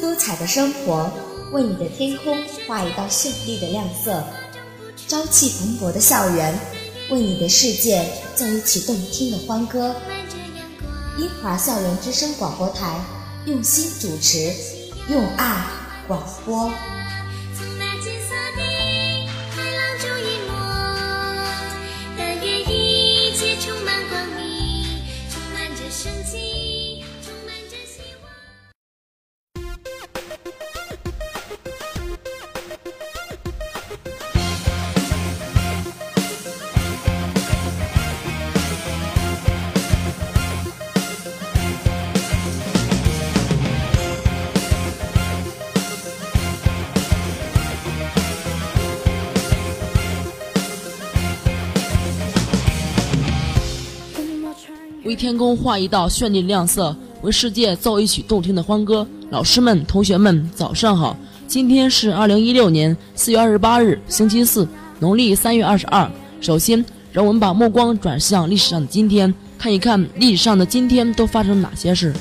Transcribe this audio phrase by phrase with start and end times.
[0.00, 1.10] 多彩的生活，
[1.52, 2.36] 为你的天空
[2.66, 4.22] 画一道绚丽的亮色；
[5.06, 6.58] 朝气蓬勃的校园，
[7.10, 8.04] 为你的世界
[8.34, 9.94] 奏一曲动听的欢歌。
[11.18, 13.00] 英华校园之声广播台，
[13.46, 14.52] 用心主持，
[15.08, 15.64] 用爱
[16.06, 16.70] 广播。
[55.16, 59.04] 天空画一道绚丽亮色，为世界奏一曲动听的欢歌。
[59.30, 61.16] 老师们、同学们，早上好！
[61.48, 64.68] 今天是二零一六年四月二十八日，星期四，
[65.00, 66.08] 农历三月二十二。
[66.40, 72.12] 首先，让我们把目光转向历史上的今天，看一看历史上的今天都发生了哪些事。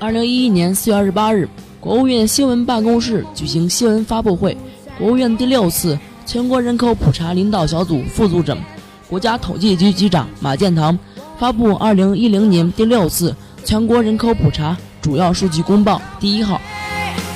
[0.00, 1.48] 二零一一年四月二十八日，
[1.80, 4.56] 国务院新闻办公室举行新闻发布会，
[4.98, 8.58] 国务院第六次全国人口普查领导小组副组长。
[9.08, 10.96] 国家统计局局长马建堂
[11.38, 16.60] 发布二零一零年第六次全国人口普查主要数据公报第一号。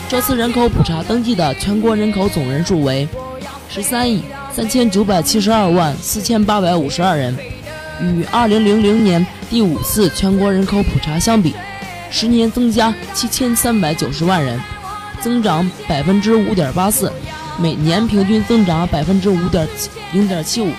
[0.06, 3.08] 这次人口普查登记的全国人口总人数为
[3.70, 7.34] 十三亿三千九百七十二万四千八百五十二人，
[8.02, 11.54] 与二零零零年第五次全国人口普查相比，
[12.10, 14.60] 十年增加七千三百九十万人，
[15.22, 17.10] 增长百分之五点八四，
[17.58, 19.66] 每年平均增长百分之五点
[20.12, 20.70] 零点七五。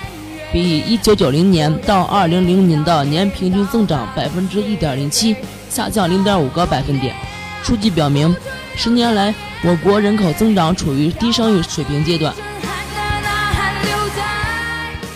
[0.54, 5.36] 比一九九零年到二零零年的年平均增长百分之一点零七
[5.68, 7.16] 下降零点五个百分点。
[7.64, 8.36] 数据表明，
[8.76, 9.34] 十年来
[9.64, 12.32] 我国人口增长处于低生育水平阶段。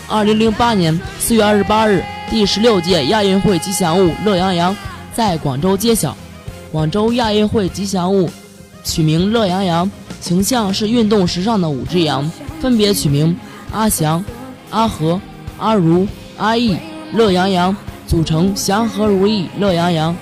[0.08, 4.76] 二零零八年四月二十八日，第十六届亚运会吉祥物乐羊羊
[5.14, 6.16] 在广州揭晓。
[6.72, 8.28] 广州亚运会吉祥物
[8.82, 9.88] 取名乐羊羊，
[10.20, 12.28] 形象是运动时尚的五只羊，
[12.60, 13.38] 分别取名
[13.70, 14.24] 阿翔、
[14.70, 15.20] 阿和。
[15.58, 16.76] 阿如、阿义、
[17.12, 17.76] 乐洋洋
[18.06, 20.16] 组成祥和如意乐洋洋。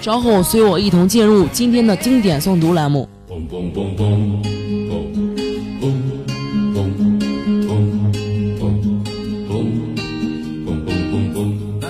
[0.00, 3.08] 稍后随我一同进入今天的经典诵读栏目。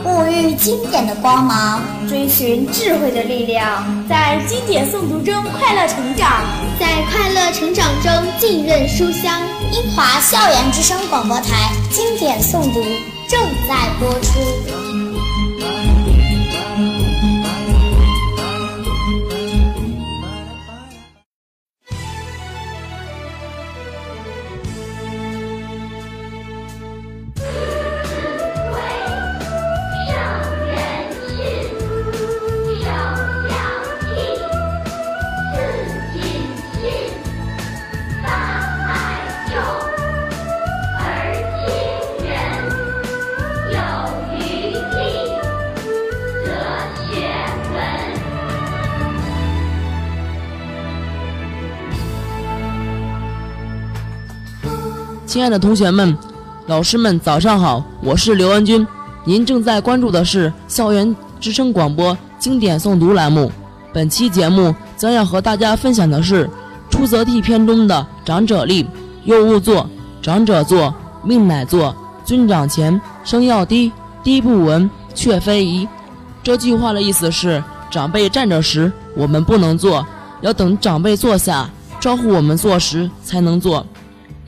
[0.04, 6.42] 沐浴经典的光芒，追寻智慧的力量，在经典诵读中快乐成长。
[6.82, 8.10] 在快乐成长中
[8.41, 12.82] 浸润书香，英华校园之声广播台经典诵读
[13.28, 15.01] 正在播出。
[55.32, 56.15] 亲爱的同学们、
[56.66, 57.82] 老师们，早上好！
[58.03, 58.87] 我是刘文军。
[59.25, 63.50] 您正在关注的是校园之声广播经典诵读栏目。
[63.94, 66.50] 本期节目将要和大家分享的是
[66.91, 68.87] 出则悌篇中的“长者立，
[69.25, 69.87] 幼勿坐；
[70.21, 70.94] 长者坐，
[71.25, 71.97] 命乃坐。
[72.26, 73.91] 尊长前，声要低，
[74.22, 75.89] 低不闻，却非宜。”
[76.45, 80.06] 这句话的意思是：长辈站着时，我们不能坐，
[80.42, 83.86] 要等长辈坐下，招呼我们坐时才能坐。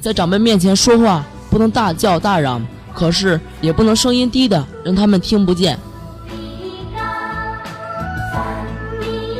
[0.05, 2.63] 在长辈面前说话不能大叫大嚷，
[2.93, 5.79] 可是也不能声音低的让他们听不见。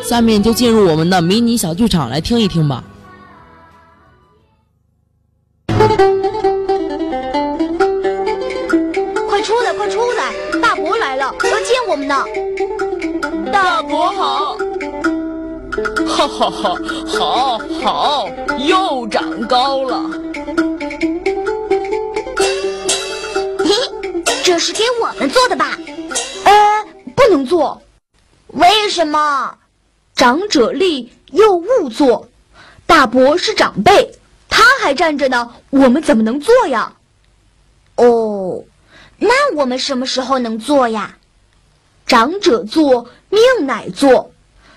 [0.03, 2.83] 下面就进入我们的迷你小剧场来听一听吧。
[5.67, 5.77] 快
[9.43, 10.33] 出来，快出来！
[10.63, 12.25] 大伯来了，要见我们呢。
[13.53, 14.57] 大伯好。
[16.07, 16.75] 哈哈哈，
[17.19, 18.27] 好，好，
[18.57, 20.03] 又长高了。
[25.35, 25.77] 做的吧？
[26.45, 26.87] 呃，
[27.17, 27.83] 不能做。
[28.47, 29.59] 为什么？
[30.15, 32.29] 长者立，幼勿坐。
[32.87, 34.15] 大伯是长辈，
[34.49, 36.95] 他还站着呢，我们怎么能坐呀？
[37.97, 38.63] 哦，
[39.19, 41.19] 那我们什么时候能做呀？
[42.07, 44.31] 长者坐，命乃坐，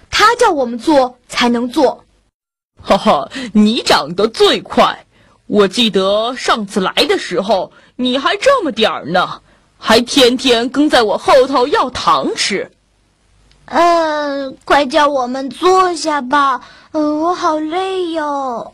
[0.09, 2.03] 他叫我们坐才能做。
[2.81, 5.05] 哈哈，你长得最快。
[5.45, 9.41] 我记得上次来的时候，你还这么点儿呢，
[9.77, 12.71] 还天天跟在我后头要糖吃。
[13.65, 18.73] 呃，快叫我们坐下吧，呃，我好累哟。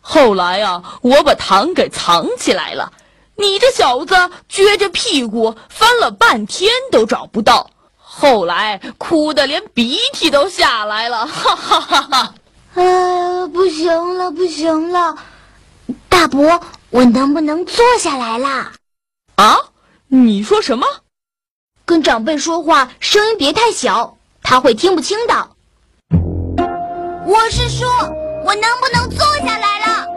[0.00, 2.92] 后来啊，我把糖给藏起来了，
[3.36, 4.14] 你这小子
[4.50, 12.34] 撅着屁股翻了半天都找不到，后来哭得连鼻涕都下来了，哈哈哈哈！
[12.74, 15.16] 呃，不行了，不行了，
[16.08, 16.60] 大伯，
[16.90, 18.70] 我能不能坐下来啦？
[19.34, 19.58] 啊？
[20.12, 20.84] 你说什么？
[21.84, 24.16] 跟长辈说话声音别太小。
[24.42, 25.48] 他会听不清的。
[27.24, 27.88] 我是说，
[28.44, 30.08] 我能不能坐下来了？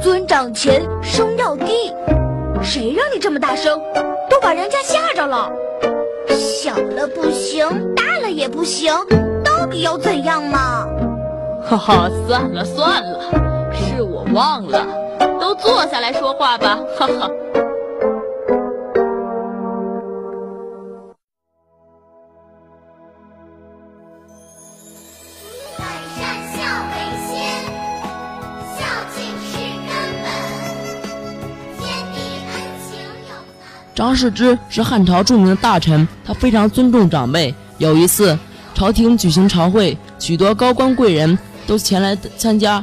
[0.00, 1.92] 尊长前，声要低。
[2.62, 3.80] 谁让你这么大声？
[4.30, 5.50] 都把人家吓着了。
[6.28, 7.66] 小了不行，
[7.96, 8.94] 大了也不行，
[9.44, 10.86] 到底要怎样嘛？
[11.64, 13.18] 哈哈，算了算了，
[13.74, 14.86] 是我忘了，
[15.52, 16.78] 都坐下来说话吧。
[16.98, 17.30] 哈哈。
[33.94, 37.54] 张世之是汉朝著名的大臣，他非常尊重长辈。
[37.76, 38.36] 有一次，
[38.74, 42.82] 朝廷举行朝会，许多高官贵人都前来参加，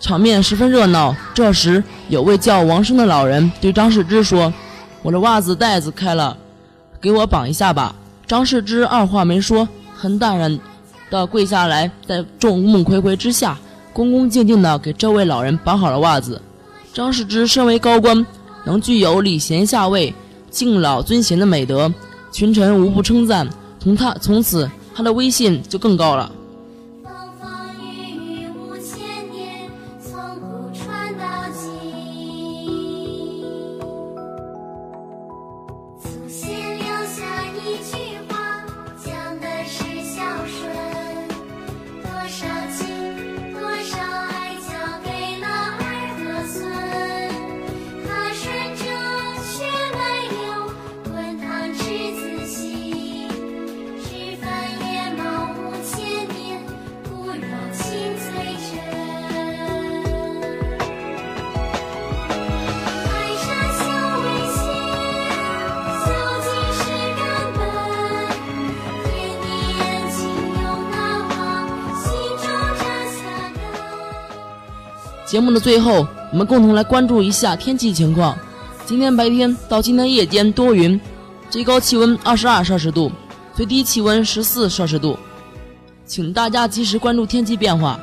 [0.00, 1.14] 场面十分热闹。
[1.34, 4.52] 这时，有位叫王生的老人对张世之说
[5.02, 6.36] ：“我的袜子带子开了，
[7.00, 7.94] 给我绑一下吧。”
[8.26, 10.58] 张世之二话没说，很淡然
[11.10, 13.58] 地跪下来，在众目睽睽之下，
[13.92, 16.40] 恭恭敬敬地给这位老人绑好了袜子。
[16.92, 18.26] 张世之身为高官。
[18.64, 20.12] 能具有礼贤下位、
[20.50, 21.90] 敬老尊贤的美德，
[22.30, 23.48] 群臣无不称赞。
[23.78, 26.30] 从他从此，他的威信就更高了。
[75.28, 78.34] 节目的最后，我们共同来关注一下天气情况。
[78.86, 80.98] 今天白天到今天夜间多云，
[81.50, 83.12] 最高气温二十二摄氏度，
[83.54, 85.18] 最低气温十四摄氏度，
[86.06, 88.00] 请大家及时关注天气变化。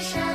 [0.00, 0.29] sunshine.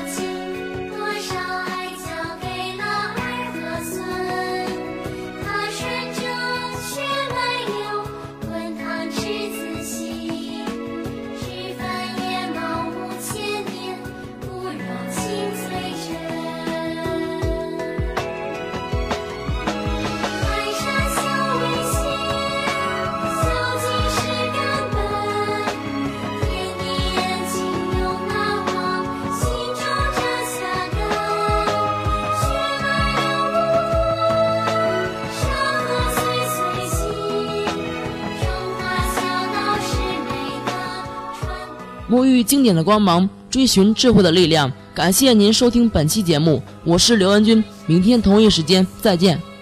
[42.10, 44.72] 沐浴经典的光芒，追寻智慧的力量。
[44.94, 49.55] 感谢您收听本期节目，我是刘文君，明天同一时间再见。